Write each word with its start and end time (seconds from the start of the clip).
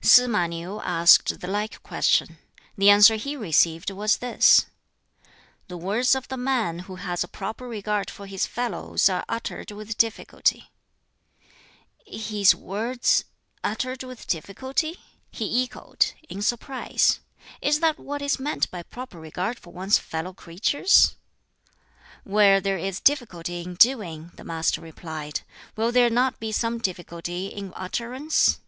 Sz 0.00 0.28
ma 0.28 0.46
Niu 0.46 0.80
asked 0.84 1.40
the 1.40 1.48
like 1.48 1.82
question. 1.82 2.38
The 2.78 2.90
answer 2.90 3.16
he 3.16 3.34
received 3.34 3.90
was 3.90 4.18
this: 4.18 4.66
"The 5.66 5.76
words 5.76 6.14
of 6.14 6.28
the 6.28 6.36
man 6.36 6.78
who 6.86 6.94
has 6.94 7.24
a 7.24 7.26
proper 7.26 7.66
regard 7.66 8.08
for 8.08 8.28
his 8.28 8.46
fellows 8.46 9.08
are 9.08 9.24
uttered 9.28 9.72
with 9.72 9.98
difficulty." 9.98 10.70
"'His 12.06 12.54
words 12.54 13.24
uttered 13.64 14.04
with 14.04 14.28
difficulty?'" 14.28 14.96
he 15.32 15.64
echoed, 15.64 16.12
in 16.28 16.40
surprise. 16.40 17.18
"Is 17.60 17.80
that 17.80 17.98
what 17.98 18.22
is 18.22 18.38
meant 18.38 18.70
by 18.70 18.84
proper 18.84 19.18
regard 19.18 19.58
for 19.58 19.72
one's 19.72 19.98
fellow 19.98 20.32
creatures?" 20.32 21.16
"Where 22.22 22.60
there 22.60 22.78
is 22.78 23.00
difficulty 23.00 23.62
in 23.62 23.74
doing," 23.74 24.30
the 24.36 24.44
Master 24.44 24.80
replied, 24.80 25.40
"will 25.74 25.90
there 25.90 26.10
not 26.10 26.38
be 26.38 26.52
some 26.52 26.78
difficulty 26.78 27.48
in 27.48 27.72
utterance?" 27.74 28.60